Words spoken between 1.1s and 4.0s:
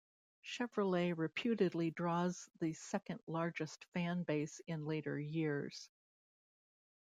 reputedly draws the second largest